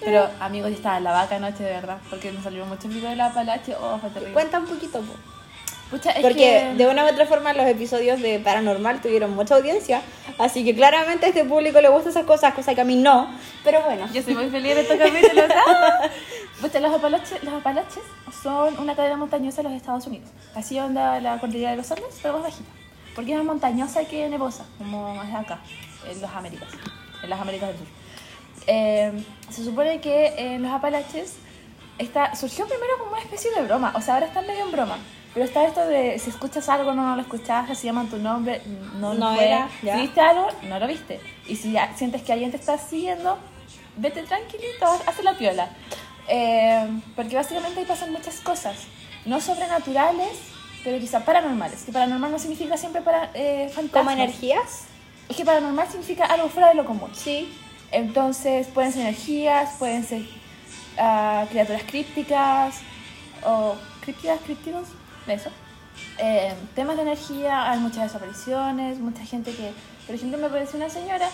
[0.00, 3.16] Pero, amigos, estaba en la vaca anoche, de verdad, porque me salió mucho video de
[3.16, 3.74] la Apalache.
[3.80, 4.34] Oh, fue terrible.
[4.34, 5.14] Cuenta un poquito, po.
[5.90, 6.74] Pucha, es Porque que...
[6.76, 10.02] de una u otra forma los episodios de Paranormal tuvieron mucha audiencia,
[10.38, 13.28] así que claramente a este público le gustan esas cosas, cosa que a mí no,
[13.64, 14.06] pero bueno.
[14.12, 15.46] Yo soy muy feliz de estos capítulos.
[16.60, 18.02] Pucha, los Apalaches, los Apalaches
[18.42, 20.28] son una cadena montañosa de los Estados Unidos.
[20.54, 22.70] Así onda la cordillera de los Andes, pero más bajita.
[23.14, 25.60] Porque es más montañosa que nevosa, como es acá,
[26.08, 26.68] en las Américas,
[27.22, 27.86] en las Américas del Sur.
[28.66, 29.12] Eh,
[29.48, 31.36] se supone que en los Apalaches
[31.98, 34.98] está, surgió primero como una especie de broma, o sea, ahora está medio en broma.
[35.34, 38.62] Pero está esto de si escuchas algo, no, no lo escuchas, si llaman tu nombre,
[38.98, 39.46] no, No fue.
[39.46, 39.94] era, ya.
[39.94, 41.20] Si viste algo, no lo viste.
[41.46, 43.38] Y si ya sientes que alguien te está siguiendo,
[43.96, 45.68] vete tranquilito, haz la piola.
[46.28, 46.86] Eh,
[47.16, 48.76] porque básicamente ahí pasan muchas cosas,
[49.24, 50.28] no sobrenaturales,
[50.84, 51.82] pero quizá paranormales.
[51.84, 54.14] Que paranormal no significa siempre para eh, fantasmas.
[54.14, 54.84] ¿Como energías?
[55.28, 57.10] Es que paranormal significa algo fuera de lo común.
[57.14, 57.52] Sí.
[57.90, 60.22] Entonces pueden ser energías, pueden ser
[60.98, 62.76] ah, criaturas crípticas
[63.44, 64.88] o crípticas, crípticos,
[65.34, 65.50] eso.
[66.18, 69.72] Eh, temas de energía, hay muchas desapariciones, mucha gente que,
[70.06, 71.28] por ejemplo, me apareció una señora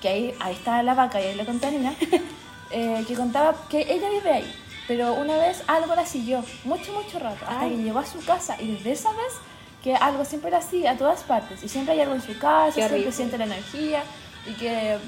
[0.00, 1.94] que ahí, ahí estaba la vaca y ahí le conté a Nina,
[2.70, 4.54] eh, que contaba que ella vive ahí,
[4.88, 7.70] pero una vez algo la siguió, mucho, mucho rato, hasta Ay.
[7.70, 9.34] que llegó a su casa y desde esa vez
[9.82, 12.74] que algo siempre la sigue a todas partes y siempre hay algo en su casa,
[12.74, 14.02] Qué siempre siente la energía
[14.46, 14.98] y que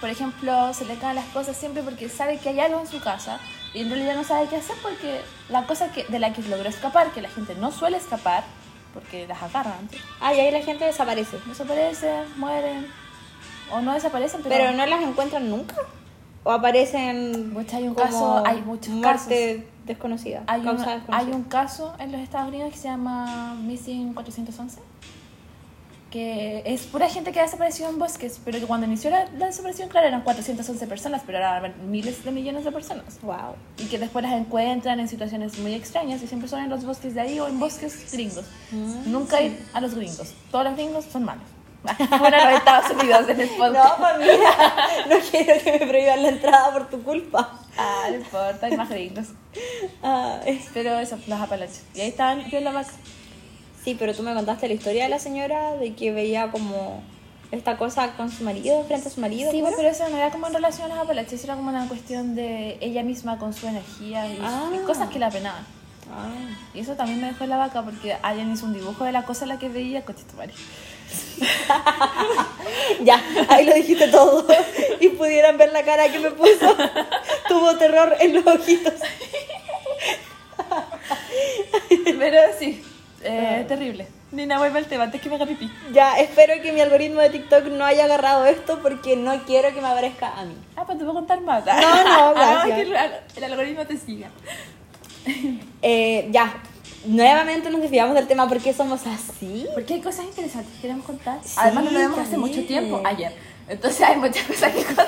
[0.00, 3.00] por ejemplo, se le caen las cosas siempre porque sabe que hay algo en su
[3.00, 3.38] casa
[3.74, 6.68] y en realidad no sabe qué hacer porque la cosa que, de la que logró
[6.68, 8.44] escapar, que la gente no suele escapar,
[8.92, 9.88] porque las agarran
[10.20, 11.38] Ah, y ahí la gente desaparece.
[11.46, 12.86] desaparecen, mueren,
[13.72, 15.76] o no desaparecen, pero, Pero no las encuentran nunca.
[16.42, 17.52] O aparecen.
[17.52, 20.42] Pucha, hay un como caso, hay muchos muerte desconocida.
[20.46, 21.16] hay, un, desconocida.
[21.16, 24.80] hay un caso en los Estados Unidos que se llama Missing 411
[26.10, 29.46] que es pura gente que ha desaparecido en bosques, pero que cuando inició la, la
[29.46, 33.20] desaparición, claro, eran 411 personas, pero ahora miles de millones de personas.
[33.22, 33.54] Wow.
[33.78, 37.14] y que después las encuentran en situaciones muy extrañas y siempre son en los bosques
[37.14, 38.44] de ahí o en bosques gringos.
[38.72, 39.12] Mm.
[39.12, 40.34] Nunca ir a los gringos.
[40.50, 41.44] Todos los gringos son malos.
[42.18, 43.98] Fuera los Estados Unidos en el No, podcast.
[44.00, 44.38] pues
[45.08, 47.58] no quiero que me prohíban la entrada por tu culpa.
[47.78, 49.28] Ah, no importa, hay más gringos.
[50.02, 50.62] Ay.
[50.74, 51.84] Pero eso, los apalaches.
[51.94, 52.90] Y ahí estaban yo en la vaca.
[53.84, 57.02] Sí, pero tú me contaste la historia de la señora de que veía como
[57.50, 59.50] esta cosa con su marido, frente a su marido.
[59.50, 61.70] Sí, ¿cómo pues, pero eso no era como en relación a las Apalaches, era como
[61.70, 64.70] una cuestión de ella misma con su energía y, Ah.
[64.74, 65.64] y cosas que la penaban.
[66.12, 66.28] Ah.
[66.74, 69.24] Y eso también me dejó en la vaca porque alguien hizo un dibujo de la
[69.24, 70.52] cosa en la que veía cochito madre.
[73.02, 74.46] Ya, ahí lo dijiste todo.
[75.00, 76.76] Y pudieran ver la cara que me puso.
[77.48, 78.94] Tuvo terror en los ojitos.
[82.18, 82.82] Pero sí,
[83.22, 84.06] eh, terrible.
[84.32, 85.68] Nina, vuelve al tema antes que me haga pipí.
[85.92, 89.80] Ya, espero que mi algoritmo de TikTok no haya agarrado esto porque no quiero que
[89.80, 90.54] me aparezca a mí.
[90.76, 91.64] Ah, pues te voy a contar más.
[91.66, 91.80] No, no,
[92.36, 92.76] Ah, gracias.
[92.76, 92.94] que el,
[93.36, 94.28] el algoritmo te siga.
[95.82, 96.62] Eh, ya,
[97.06, 99.66] nuevamente nos desviamos del tema porque somos así.
[99.74, 101.38] Porque hay cosas interesantes que queremos contar.
[101.42, 103.32] Sí, Además, no lo vemos hace mucho tiempo, ayer.
[103.68, 105.06] Entonces, hay muchas cosas que contar.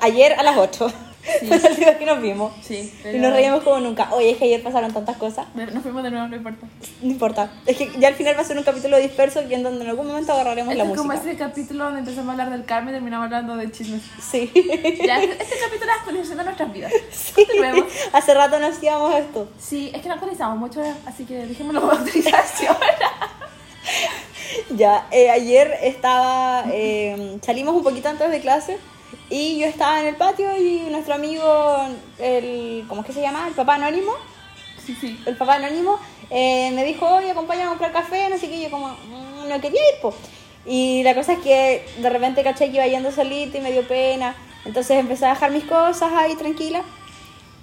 [0.00, 1.46] Ayer a las 8 Sí.
[1.46, 2.52] fue la última vez que nos vimos.
[2.62, 4.08] Sí, Y nos reíamos como nunca.
[4.12, 5.46] Oye, es que ayer pasaron tantas cosas.
[5.54, 6.66] Nos fuimos de nuevo, no importa.
[7.00, 7.50] No importa.
[7.64, 9.90] Es que ya al final va a ser un capítulo disperso y en donde en
[9.90, 11.30] algún momento agarraremos Este la es como música.
[11.30, 14.02] ese capítulo donde empezamos a hablar del Carmen y terminamos hablando de chismes.
[14.20, 14.50] Sí.
[15.06, 16.92] Ya, este, este capítulo es actualización de nuestras vidas.
[17.12, 17.46] sí.
[18.12, 19.48] Hace rato no hacíamos esto.
[19.58, 22.76] Sí, es que no actualizamos mucho, así que dejémoslo como actualización.
[24.70, 28.76] Ya, eh, ayer estaba, eh, salimos un poquito antes de clase
[29.34, 31.42] y yo estaba en el patio y nuestro amigo,
[32.18, 33.48] el, ¿cómo es que se llama?
[33.48, 34.12] El papá anónimo,
[34.84, 35.18] Sí, sí.
[35.24, 38.62] el papá anónimo, eh, me dijo, oye, acompáñame a comprar café, no sé qué, y
[38.64, 40.12] yo como, "Mm, no quería ir, po.
[40.66, 43.88] Y la cosa es que de repente caché que iba yendo solita y me dio
[43.88, 44.34] pena,
[44.66, 46.82] entonces empecé a dejar mis cosas ahí tranquila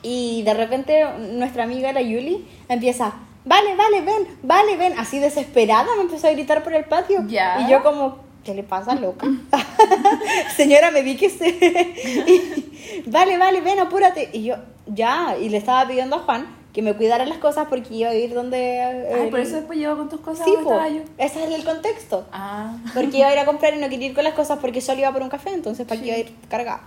[0.02, 3.14] y de repente nuestra amiga, la Yuli, empieza,
[3.46, 7.24] vale, vale, ven, vale, ven, así desesperada me empezó a gritar por el patio.
[7.28, 7.62] Ya.
[7.62, 9.28] Y yo como, ¿qué le pasa, loca?
[10.56, 11.50] Señora, me vi que se...
[12.28, 14.30] y, vale, vale, ven, apúrate.
[14.34, 14.56] Y yo,
[14.88, 18.16] ya, y le estaba pidiendo a Juan que me cuidara las cosas porque iba a
[18.16, 18.82] ir donde...
[18.82, 21.02] Ay, el- por eso después llevo con tus cosas Sí, po, yo.
[21.18, 22.28] ese es el contexto.
[22.32, 22.78] Ah.
[22.94, 25.00] Porque iba a ir a comprar y no quería ir con las cosas porque solo
[25.00, 26.82] iba por un café, entonces para qué iba a ir cargada.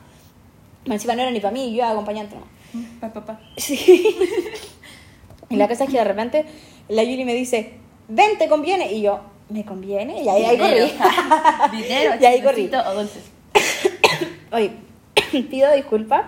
[0.85, 2.51] Encima no era ni para mí, yo iba acompañante nomás.
[3.01, 3.41] Pa, pa, pa.
[3.57, 4.17] Sí.
[5.51, 6.47] y la cosa es que de repente
[6.89, 7.75] la Yuli me dice,
[8.09, 8.93] ven, te conviene.
[8.93, 9.21] Y yo,
[9.53, 10.23] ¿me conviene?
[10.23, 11.77] Y ahí, ahí corrí.
[11.77, 12.71] Dinero, Y ahí corrí.
[12.75, 13.23] o dulces.
[14.53, 14.73] Oye,
[15.51, 16.25] pido disculpas,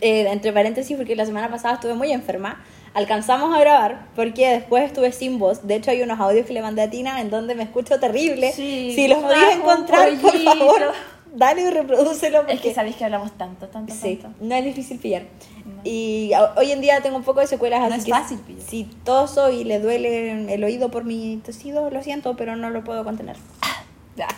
[0.00, 2.64] eh, entre paréntesis, porque la semana pasada estuve muy enferma.
[2.94, 5.66] Alcanzamos a grabar porque después estuve sin voz.
[5.66, 8.52] De hecho, hay unos audios que le mandé a Tina en donde me escucho terrible.
[8.52, 10.92] Sí, si los un encontrar, por favor,
[11.36, 12.40] dale y reprodúcelo.
[12.40, 14.36] Es que porque- sabéis que hablamos tanto, tanto, Sí, tanto.
[14.44, 15.22] no es difícil pillar.
[15.64, 15.80] No.
[15.84, 18.62] Y hoy en día tengo un poco de secuelas, No así es que fácil pillar.
[18.68, 22.82] si toso y le duele el oído por mi tosido, lo siento, pero no lo
[22.84, 23.36] puedo contener.
[24.16, 24.28] Ya.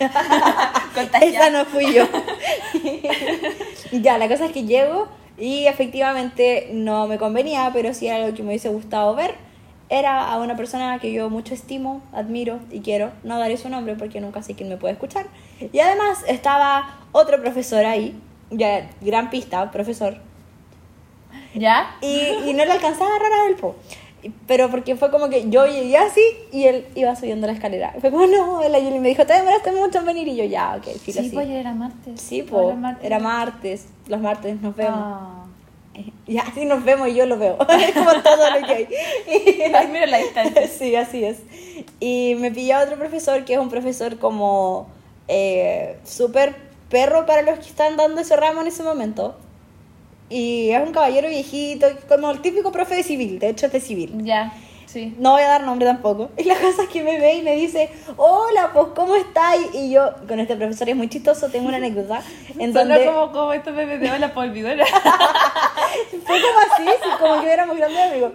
[1.23, 2.03] Esa no fui yo.
[3.93, 5.07] ya, la cosa es que llego
[5.39, 9.35] y efectivamente no me convenía, pero sí era algo que me hubiese gustado ver.
[9.91, 13.11] Era a una persona que yo mucho estimo, admiro y quiero.
[13.25, 15.27] No daré su nombre porque nunca sé quién me puede escuchar.
[15.73, 18.15] Y además estaba otro profesor ahí,
[18.51, 20.19] ya gran pista, profesor,
[21.55, 21.97] ¿Ya?
[22.03, 23.77] y, y no le alcanzaba a agarrar a él, po.
[24.47, 26.21] Pero porque fue como que yo llegué así
[26.53, 27.95] y él iba subiendo la escalera.
[28.01, 30.27] Fue como, no, la Yuli me dijo, te demoraste mucho en venir.
[30.29, 32.21] Y yo, ya, ok, filo, Sí, pues ayer era martes.
[32.21, 33.05] Sí, Ahora po, es martes.
[33.05, 33.87] era martes.
[34.09, 34.99] Los martes nos vemos.
[35.01, 35.38] Ah.
[36.27, 37.57] Y así nos vemos y yo lo veo.
[37.69, 38.89] Es como todo lo que hay.
[39.75, 40.69] Ay, mira la distancia.
[40.69, 41.39] sí, así es.
[42.01, 44.89] Y me pilló otro profesor que es un profesor como
[45.27, 46.55] eh, súper
[46.91, 49.37] perro para los que están dando ese ramo en ese momento.
[50.31, 53.81] Y es un caballero viejito, como el típico profe de civil, de hecho es de
[53.81, 54.13] civil.
[54.25, 54.53] Ya,
[54.89, 55.15] sí.
[55.19, 56.31] No voy a dar nombre tampoco.
[56.37, 59.69] Y la cosa es que me ve y me dice, hola, pues, ¿cómo estáis?
[59.75, 62.23] Y yo, con este profesor es muy chistoso, tengo una anécdota.
[62.59, 64.85] En Sonó donde como, como estos bebés de hola polvidora.
[66.27, 68.33] fue como así, sí, como que hubiéramos grandes amigos.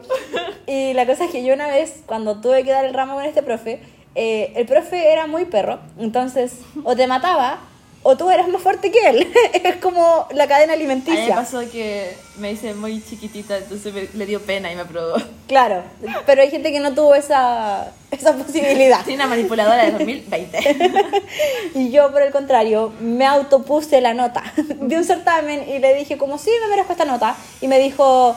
[0.66, 3.26] Y la cosa es que yo una vez, cuando tuve que dar el ramo con
[3.26, 3.82] este profe,
[4.16, 5.80] eh, el profe era muy perro.
[6.00, 7.60] Entonces, o te mataba,
[8.04, 9.34] o tú eras más fuerte que él.
[9.54, 11.36] es como la cadena A mí me alimenticia.
[11.36, 15.16] pasó que me hice muy chiquitita, entonces me- le dio pena y me aprobó.
[15.48, 15.84] Claro,
[16.26, 19.02] pero hay gente que no tuvo esa, esa posibilidad.
[19.06, 20.78] Soy una manipuladora de 2020.
[21.76, 26.18] Y yo, por el contrario, me autopuse la nota de un certamen y le dije
[26.18, 27.36] como, sí, me merezco esta nota.
[27.62, 28.36] Y me dijo,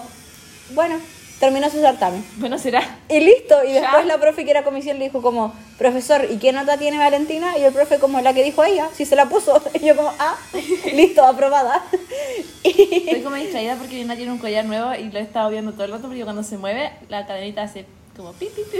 [0.70, 0.98] bueno,
[1.40, 2.24] terminó su certamen.
[2.36, 2.98] bueno, será.
[3.08, 3.62] Y listo.
[3.64, 3.80] Y Ya.
[3.82, 7.56] después la profe que era comisión le dijo como, profesor, ¿y qué nota tiene Valentina?
[7.58, 9.62] Y el profe como, la que dijo ella, si se la puso.
[9.74, 10.36] Y yo como, ah,
[10.94, 11.84] listo, aprobada.
[12.64, 15.84] Estoy como distraída porque Lina tiene un collar nuevo y lo he estado viendo todo
[15.84, 18.78] el rato porque cuando se mueve la cadenita hace como pi, pi, pi.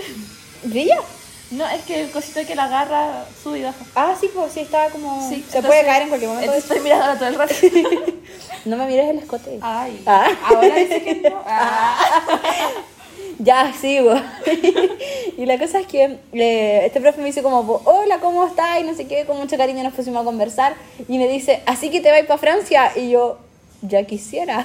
[0.69, 0.97] ¿Brilla?
[1.51, 3.85] No, es que el cosito que la agarra sube y baja.
[3.95, 5.21] Ah, sí, pues sí, estaba como...
[5.29, 6.53] Sí, se entonces- puede caer en cualquier momento.
[6.53, 7.55] Estoy mirándola todo el rato.
[8.65, 9.59] No me mires el escote.
[9.63, 10.03] Ay.
[10.07, 10.27] Ah.
[10.45, 11.43] Ahora dice que no.
[11.47, 11.97] Ah.
[13.39, 14.15] Ya, sigo.
[15.37, 18.81] y la cosa es que eh, este profe me dice como, hola, ¿cómo estás?
[18.81, 20.75] Y no sé qué, con mucho cariño nos pusimos a conversar.
[21.07, 22.93] Y me dice, así que te vas para Francia.
[22.97, 23.39] Y yo,
[23.83, 24.65] ya quisiera.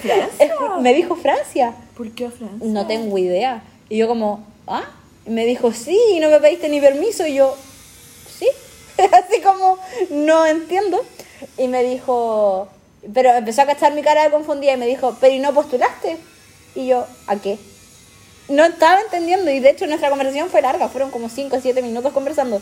[0.00, 0.48] Francia?
[0.80, 1.74] me dijo Francia.
[1.96, 2.66] ¿Por qué Francia?
[2.66, 3.62] No tengo idea.
[3.90, 4.84] Y yo como, ¿ah?
[5.28, 7.26] Me dijo, sí, y no me pediste ni permiso.
[7.26, 7.56] Y yo,
[8.38, 8.48] sí.
[9.12, 9.78] Así como,
[10.10, 11.04] no entiendo.
[11.56, 12.68] Y me dijo,
[13.14, 16.16] pero empezó a cachar mi cara de confundida y me dijo, pero ¿y no postulaste?
[16.74, 17.58] Y yo, ¿a qué?
[18.48, 21.82] No estaba entendiendo y de hecho nuestra conversación fue larga, fueron como 5 o 7
[21.82, 22.60] minutos conversando.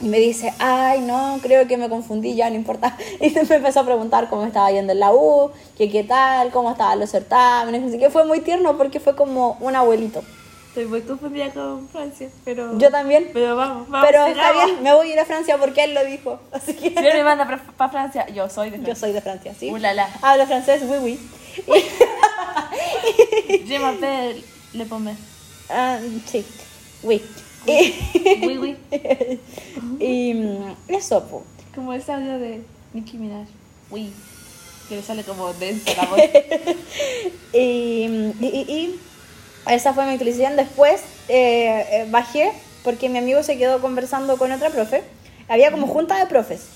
[0.00, 2.96] Y me dice, ay, no, creo que me confundí, ya no importa.
[3.20, 6.70] Y me empezó a preguntar cómo estaba yendo en la U, que qué tal, cómo
[6.70, 10.22] estaban los certámenes, así que fue muy tierno porque fue como un abuelito.
[10.78, 12.78] Estoy muy confundida con Francia, pero...
[12.78, 13.30] Yo también.
[13.32, 14.06] Pero vamos, vamos.
[14.08, 14.64] Pero está sigamos.
[14.66, 16.38] bien, me voy a ir a Francia porque él lo dijo.
[16.52, 19.00] Así que Si me manda para Francia, yo soy de yo Francia.
[19.06, 19.70] soy de Francia, ¿sí?
[19.72, 20.08] Ulala.
[20.22, 21.18] Hablo francés, oui,
[21.66, 21.82] oui.
[23.66, 25.16] Je m'appelle Le Pommet.
[25.68, 26.46] Ah, sí,
[27.02, 27.22] oui.
[27.66, 27.94] Y,
[28.46, 28.76] Oui, oui.
[29.98, 31.42] y mm, eso, po.
[31.74, 32.62] Como ese audio de
[32.94, 33.48] Nicki Minaj.
[33.90, 34.12] Oui.
[34.88, 36.20] Que le sale como densa la voz.
[37.52, 38.04] Y,
[38.40, 39.00] y, y- y
[39.74, 40.56] esa fue mi utilización.
[40.56, 42.52] Después eh, eh, bajé
[42.84, 45.02] porque mi amigo se quedó conversando con otra profe.
[45.48, 46.66] Había como junta de profes.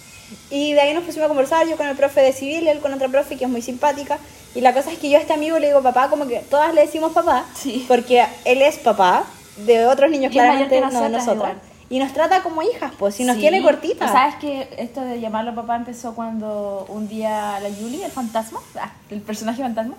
[0.51, 2.93] Y de ahí nos pusimos a conversar, yo con el profe de civil, él con
[2.95, 4.19] otra profe que es muy simpática.
[4.55, 6.75] Y la cosa es que yo a este amigo le digo papá, como que todas
[6.75, 7.85] le decimos papá, Sí.
[7.89, 9.25] porque él es papá
[9.59, 11.53] de otros niños, Y claramente no nosotras nosotras.
[11.91, 13.43] Y nos trata como hijas, pues, si nos Sí.
[13.43, 14.09] tiene cortita.
[14.11, 18.93] ¿Sabes que esto de llamarlo papá empezó cuando un día la Julie, el fantasma, ah,
[19.11, 19.95] el personaje fantasma,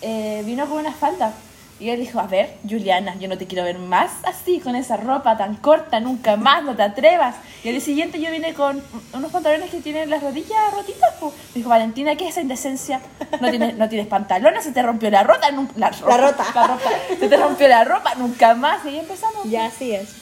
[0.00, 1.32] eh, vino con una falda?
[1.80, 4.96] Y él dijo, a ver, Juliana, yo no te quiero ver más así, con esa
[4.96, 7.34] ropa tan corta, nunca más, no te atrevas.
[7.64, 8.80] Y al día siguiente yo vine con
[9.12, 11.10] unos pantalones que tienen las rodillas rotitas.
[11.20, 13.00] Me dijo, Valentina, ¿qué es esa indecencia?
[13.40, 16.44] No tienes, no tienes pantalones, se te rompió la rota, nun- la, ropa, rota.
[16.54, 18.84] la ropa, se te rompió la ropa, nunca más.
[18.84, 19.44] Y ahí empezamos.
[19.50, 20.14] Ya, así es.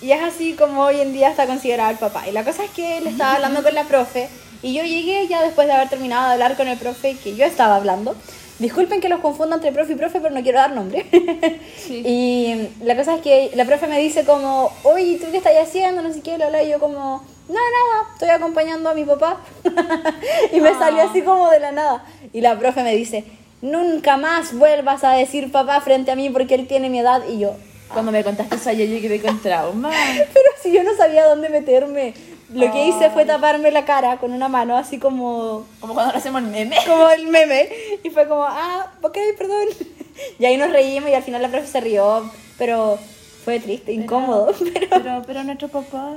[0.00, 2.28] Y es así como hoy en día está considerado el papá.
[2.28, 4.28] Y la cosa es que él estaba hablando con la profe
[4.62, 7.44] y yo llegué ya después de haber terminado de hablar con el profe que yo
[7.44, 8.14] estaba hablando.
[8.58, 11.06] Disculpen que los confunda entre profe y profe, pero no quiero dar nombre.
[11.82, 12.00] Sí.
[12.06, 16.00] Y la cosa es que la profe me dice como, oye, ¿tú qué estás haciendo?
[16.00, 19.38] No sé qué, la, la", y yo como, no, nada, estoy acompañando a mi papá.
[20.52, 21.08] y me salió Ah.
[21.10, 22.04] así como de la nada.
[22.32, 23.24] Y la profe me dice,
[23.62, 27.22] nunca más vuelvas a decir papá frente a mí porque él tiene mi edad.
[27.28, 27.56] Y yo,
[27.92, 29.90] Cuando me contaste eso ayer, yo quedé con trauma.
[30.32, 32.14] pero si yo no sabía dónde meterme.
[32.52, 36.18] Lo que hice fue taparme la cara con una mano, así como, Como cuando lo
[36.18, 36.76] hacemos meme.
[36.86, 37.68] como el meme.
[38.04, 39.68] Y fue como, ah, ok, perdón.
[40.38, 42.98] Y ahí nos reímos y al final la profe se rió, pero
[43.44, 44.54] fue triste, incómodo.
[44.74, 46.16] Pero, Pero, pero nuestro papá.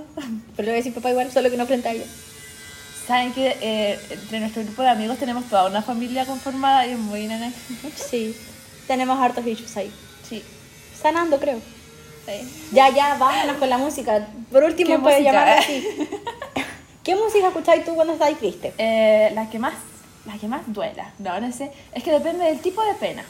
[0.55, 2.03] pero le voy a decir papá igual, solo que no frente a ella.
[3.07, 6.99] Saben que eh, entre nuestro grupo de amigos tenemos toda una familia conformada y es
[6.99, 7.53] muy nene.
[7.95, 8.35] Sí,
[8.87, 9.91] tenemos hartos bichos ahí.
[10.27, 10.43] Sí.
[11.01, 11.59] Sanando, creo.
[12.71, 14.27] Ya, ya, vámonos con la música.
[14.51, 15.87] Por último, ¿Qué puedes llamarla así.
[17.03, 18.73] ¿Qué música escucháis tú cuando estáis triste?
[18.77, 19.73] Eh, la que más.
[20.25, 21.13] La que más duela.
[21.19, 21.71] No, no sé.
[21.93, 23.23] Es que depende del tipo de pena.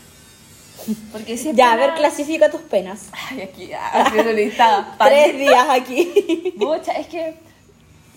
[1.11, 3.07] Porque si Ya, a pena- ver, clasifica tus penas.
[3.11, 4.85] Ay, aquí, ah, haciendo listado.
[4.99, 6.53] Tres días aquí.
[6.57, 7.35] Pucha, es que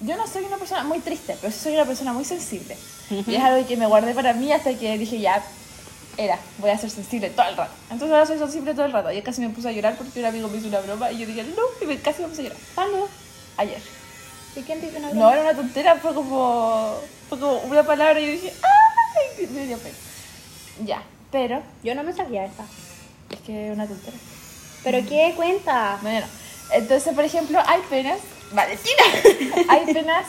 [0.01, 2.77] yo no soy una persona muy triste, pero soy una persona muy sensible.
[3.27, 5.43] Y es algo que me guardé para mí hasta que dije, ya,
[6.19, 7.73] era, voy a ser sensible todo el rato.
[7.91, 9.09] Entonces ahora soy sensible todo el rato.
[9.09, 11.27] Ayer casi me puse a llorar porque un amigo me hizo una broma y yo
[11.27, 12.59] dije, no, y me- casi me puse a llorar.
[13.57, 13.81] Ayer.
[14.57, 15.33] ¿Y quién te hizo una No, broma?
[15.33, 16.95] era una tontera, fue como,
[17.29, 18.53] fue como una palabra y yo dije,
[19.39, 19.47] ¡ay!
[19.47, 19.95] Me dio pena.
[20.85, 22.65] Ya, pero Yo no me sabía esa.
[23.31, 24.17] es que es una tontera.
[24.85, 25.99] ¿Pero qué cuenta?
[26.03, 26.27] No, no.
[26.73, 28.19] Entonces, por ejemplo, hay penas.
[28.53, 29.03] ¡Valentina!
[29.69, 30.27] hay penas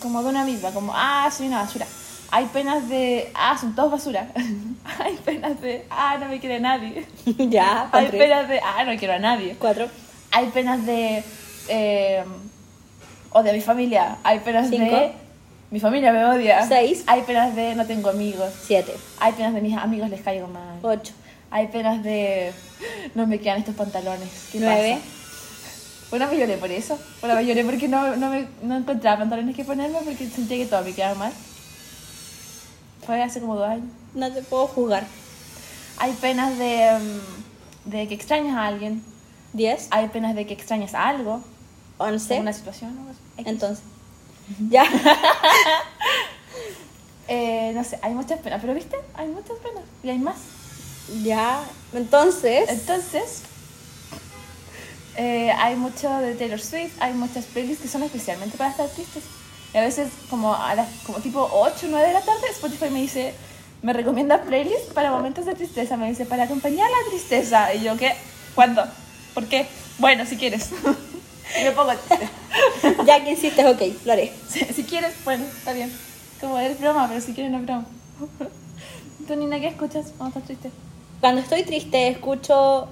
[0.00, 1.86] como de una misma, como, ah, soy una basura.
[2.34, 4.26] Hay penas de, ah, son todos basura.
[4.98, 7.06] hay penas de, ah, no me quiere nadie.
[7.26, 8.22] ya, hay tres.
[8.22, 9.54] penas de, ah, no quiero a nadie.
[9.58, 9.86] Cuatro.
[10.30, 11.22] Hay penas de,
[11.68, 12.24] eh,
[13.32, 14.16] o de mi familia.
[14.24, 14.96] Hay penas Cinco.
[14.96, 15.12] de,
[15.70, 16.66] mi familia me odia.
[16.66, 17.04] Seis.
[17.06, 18.50] Hay penas de, no tengo amigos.
[18.64, 18.94] Siete.
[19.20, 20.78] Hay penas de mis amigos les caigo mal.
[20.80, 21.12] Ocho.
[21.50, 22.50] Hay penas de,
[23.14, 24.48] no me quedan estos pantalones.
[24.50, 24.98] ¿Qué Nueve.
[24.98, 26.16] pasa?
[26.16, 26.98] Una me lloré por eso.
[27.22, 30.64] Una me lloré porque no, no, me, no encontraba pantalones que ponerme porque sentía que
[30.64, 31.32] todo me quedaba mal.
[33.06, 33.86] Fue hace como dos años.
[34.14, 35.06] No te puedo juzgar.
[35.98, 36.98] Hay penas de,
[37.86, 39.02] mm, de que extrañas a alguien.
[39.52, 39.88] Diez.
[39.90, 41.42] Hay penas de que extrañas a algo.
[41.98, 42.38] Once.
[42.40, 42.96] Una situación.
[43.38, 43.84] Entonces.
[44.68, 44.84] Ya.
[47.28, 48.60] Eh, no sé, hay muchas penas.
[48.60, 49.84] Pero viste, hay muchas penas.
[50.02, 50.36] Y hay más.
[51.22, 51.64] ya.
[51.94, 52.68] Entonces.
[52.68, 53.42] Entonces,
[55.16, 59.22] eh, hay mucho de Taylor Swift, hay muchas playlists que son especialmente para estar tristes.
[59.74, 62.90] Y a veces, como a las como tipo 8 o 9 de la tarde, Spotify
[62.90, 63.34] me dice,
[63.82, 65.96] me recomienda playlists para momentos de tristeza.
[65.96, 67.72] Me dice, para acompañar la tristeza.
[67.74, 68.12] Y yo, ¿qué?
[68.54, 68.84] ¿Cuándo?
[69.34, 69.66] ¿Por qué?
[69.98, 70.70] Bueno, si quieres.
[71.60, 71.92] y me pongo.
[73.06, 74.32] Ya que insistes, ok, lo haré.
[74.48, 75.90] Si, si quieres, bueno, está bien.
[76.40, 77.86] Como es broma, pero si quieres no es broma.
[79.26, 80.70] ¿Tú, Nina, qué escuchas cuando estás triste?
[81.20, 82.88] Cuando estoy triste, escucho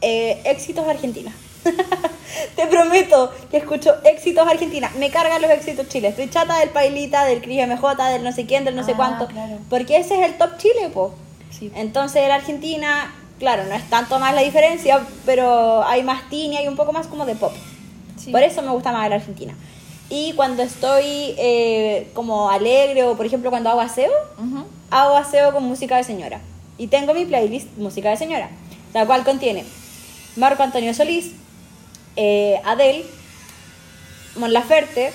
[0.00, 1.32] eh, éxitos argentinos.
[2.56, 4.94] Te prometo que escucho éxitos argentinas.
[4.96, 6.08] Me cargan los éxitos Chile.
[6.08, 8.96] Estoy chata del Pailita, del Cris MJ, del no sé quién, del no sé Ah,
[8.96, 9.26] cuánto.
[9.26, 9.58] claro.
[9.70, 11.14] Porque ese es el top Chile, po.
[11.50, 11.70] Sí.
[11.74, 16.66] Entonces la Argentina, claro, no es tanto más la diferencia, pero hay más y hay
[16.68, 17.52] un poco más como de pop.
[18.16, 18.30] Sí.
[18.30, 19.54] Por eso me gusta más la Argentina.
[20.10, 24.64] Y cuando estoy eh, como alegre o por ejemplo cuando hago aseo, Ujú.
[24.90, 26.40] hago aseo con música de señora.
[26.76, 28.50] Y tengo mi playlist música de señora,
[28.92, 29.64] la cual contiene
[30.36, 31.32] Marco Antonio Solís,
[32.16, 33.04] eh, Adele,
[34.36, 35.12] Mon Laferte,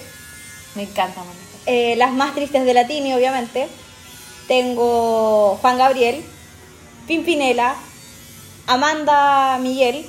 [0.75, 1.39] Me encanta, Mónica.
[1.65, 3.67] eh, las más tristes de Latini, obviamente.
[4.47, 6.23] Tengo Juan Gabriel,
[7.07, 7.75] Pimpinela,
[8.67, 10.05] Amanda Miguel.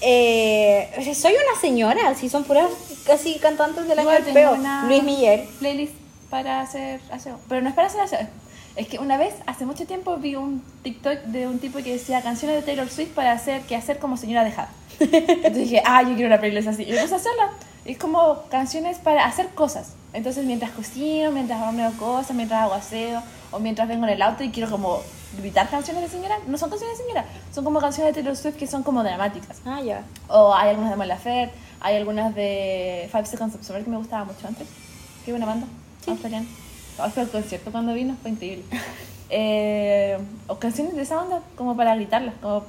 [0.00, 2.70] eh, soy una señora, si son puras
[3.06, 4.56] casi cantantes del año del peo.
[4.86, 5.48] Luis Miguel.
[5.58, 5.92] Playlist
[6.30, 7.38] para hacer aseo.
[7.48, 8.20] Pero no es para hacer aseo.
[8.20, 8.28] Es
[8.86, 12.56] que una vez, hace mucho tiempo, vi un TikTok de un tipo que decía canciones
[12.56, 14.70] de Taylor Swift para hacer que hacer como señora dejada.
[15.00, 16.84] Entonces dije, ah, yo quiero una playlist así.
[16.84, 17.50] Y me puse a hacerla.
[17.84, 19.94] Es como canciones para hacer cosas.
[20.12, 24.44] Entonces, mientras cocino, mientras horneo cosas, mientras hago aseo, o mientras vengo en el auto
[24.44, 25.00] y quiero como
[25.36, 28.56] gritar canciones de señora, no son canciones de señora, son como canciones de Taylor Swift
[28.56, 29.60] que son como dramáticas.
[29.64, 30.04] Ah, ya.
[30.28, 33.96] O hay algunas de Mon Laferte, hay algunas de Five Seconds of Summer que me
[33.96, 34.66] gustaba mucho antes.
[35.24, 35.66] Qué buena banda,
[36.06, 36.46] australiana.
[37.14, 38.64] Fue el concierto cuando vino, fue increíble.
[39.30, 42.64] Eh, o canciones de esa onda, como para gritarlas, como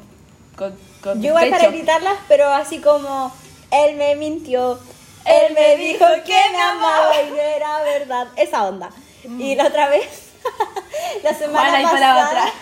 [0.55, 3.31] con, con Yo igual para gritarlas, pero así como
[3.71, 4.79] él me mintió,
[5.25, 8.27] él me dijo que me amaba y no era verdad.
[8.35, 8.89] Esa onda.
[9.23, 10.29] Y la otra vez,
[11.23, 12.53] la semana Juana, y para pasada, otra.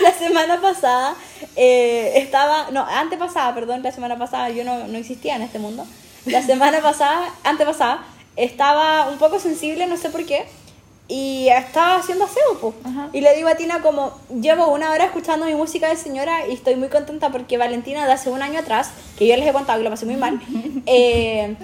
[0.00, 1.14] la semana pasada
[1.56, 5.86] eh, estaba, no, antepasada, perdón, la semana pasada yo no, no existía en este mundo.
[6.26, 8.04] La semana pasada, antepasada,
[8.36, 10.46] estaba un poco sensible, no sé por qué,
[11.08, 12.74] y estaba haciendo aseo.
[12.84, 13.10] Ajá.
[13.12, 16.52] Y le digo a Tina como, llevo una hora escuchando mi música de señora y
[16.52, 19.78] estoy muy contenta porque Valentina de hace un año atrás, que yo les he contado
[19.78, 20.40] que lo pasé muy mal,
[20.86, 21.56] eh,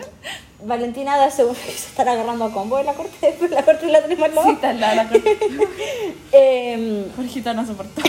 [0.65, 1.55] Valentina de hace un...
[1.55, 4.29] Se están agarrando a combo en la corte, después la corte la tenemos.
[4.45, 5.21] Sí, está lado de la cosa.
[6.33, 8.03] Eh, Jorgito no soportó.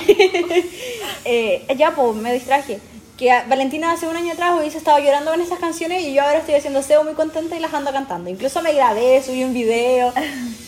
[1.25, 2.79] eh, ya, pues, me distraje.
[3.17, 6.37] Que Valentina hace un año atrás hubiese estado llorando con esas canciones y yo ahora
[6.37, 8.29] estoy haciendo SEO muy contenta y las ando cantando.
[8.29, 10.13] Incluso me grabé, subí un video.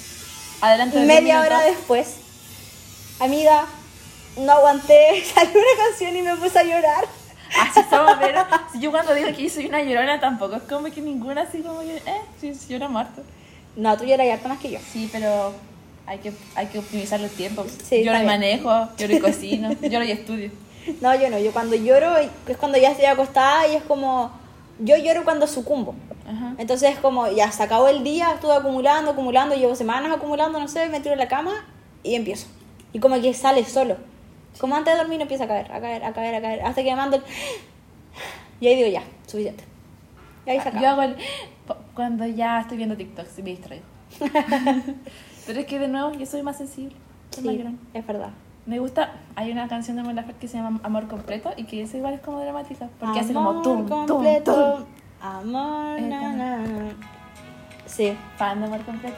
[0.62, 0.98] Adelante.
[1.00, 2.16] de Media hora después,
[3.20, 3.66] amiga,
[4.38, 7.06] no aguanté, salió una canción y me puse a llorar.
[7.62, 11.02] Así estamos, pero si yo cuando digo que soy una llorona tampoco es como que
[11.02, 13.22] ninguna así como que, eh, sí, llora muerto.
[13.76, 14.80] No, tú lloras harto más que yo.
[14.92, 15.54] Sí, pero
[16.08, 17.68] hay que, hay que optimizar los tiempos.
[17.88, 18.26] Sí, lloro está y bien.
[18.26, 20.52] manejo, lloro y cocino, lloro y estudio.
[21.02, 24.32] No, yo no, yo cuando lloro es cuando ya estoy acostada y es como,
[24.80, 25.96] yo lloro cuando sucumbo.
[26.28, 26.56] Ajá.
[26.58, 30.68] Entonces es como, ya se acabó el día, estuve acumulando, acumulando, llevo semanas acumulando, no
[30.68, 31.52] sé, me tiro en la cama
[32.04, 32.48] y empiezo.
[32.94, 33.98] Y como que sale solo.
[34.60, 36.90] Como antes de dormir empieza a caer, a caer, a caer, a caer, hasta que
[36.90, 37.24] me mando el...
[38.62, 39.64] Y ahí digo, ya, suficiente.
[40.46, 40.82] Y ahí se acaba.
[40.82, 41.16] Yo hago el...
[41.94, 43.86] Cuando ya estoy viendo TikTok, me distraigo.
[45.46, 46.96] pero es que de nuevo yo soy más sensible.
[47.32, 48.32] Soy Sí, es verdad.
[48.66, 51.98] Me gusta, hay una canción de Mon que se llama Amor Completo y que esa
[51.98, 52.88] igual es como dramática.
[53.00, 54.86] Porque hace como Amor tum, tum, completo, tum.
[55.22, 56.92] Amor, Eh, na, na, na.
[57.86, 58.16] Sí.
[58.38, 59.18] Fan de Amor Completo.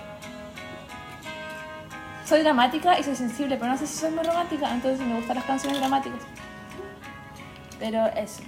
[2.26, 5.36] Soy dramática y soy sensible, pero no sé si soy muy romántica, entonces me gustan
[5.36, 6.22] las canciones dramáticas.
[7.78, 8.42] Pero eso.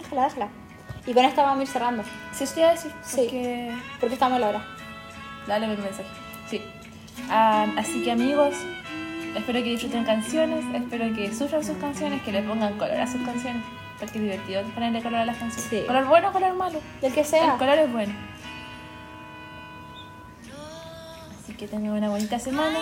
[0.00, 0.48] Déjala, déjala.
[1.06, 2.02] Y con esta vamos a ir cerrando.
[2.32, 3.16] Sí, estoy a decir, Sí.
[3.20, 3.72] porque...
[4.12, 4.64] Estamos a la hora.
[5.46, 6.08] Dale mi mensaje.
[6.48, 6.60] Sí.
[7.30, 8.54] Ah, así que amigos,
[9.36, 13.20] espero que disfruten canciones, espero que sufran sus canciones, que le pongan color a sus
[13.22, 13.62] canciones,
[13.98, 15.68] porque es divertido ponerle color a las canciones.
[15.70, 15.82] Sí.
[15.86, 16.80] Color bueno o color malo.
[17.00, 17.56] Del que El sea.
[17.56, 18.12] color es bueno.
[21.42, 22.78] Así que tengan una bonita semana,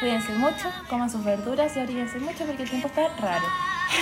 [0.00, 3.44] cuídense mucho, coman sus verduras y abríguense mucho porque el tiempo está raro.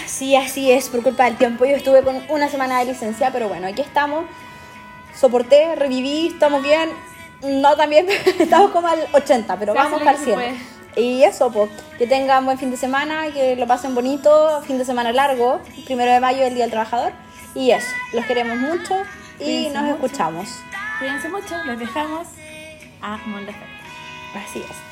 [0.07, 1.65] Sí, así es, por culpa del tiempo.
[1.65, 4.25] Yo estuve con una semana de licencia, pero bueno, aquí estamos.
[5.15, 6.91] Soporté, reviví, estamos bien.
[7.43, 8.07] No también,
[8.39, 10.78] estamos como al 80, pero vamos para el se 100.
[10.99, 14.85] Y eso, pues, que tengan buen fin de semana, que lo pasen bonito, fin de
[14.85, 17.13] semana largo, primero de mayo, el Día del Trabajador.
[17.55, 18.95] Y eso, los queremos mucho
[19.39, 19.95] y Cuídense nos mucho.
[20.07, 20.49] escuchamos.
[20.99, 22.27] Cuídense mucho, les dejamos
[23.01, 23.67] a Laferte.
[24.35, 24.88] Así es.